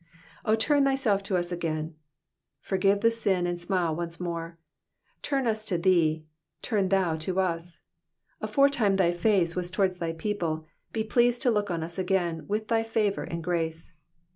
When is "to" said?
1.21-1.37, 5.65-5.77, 7.17-7.33, 11.43-11.51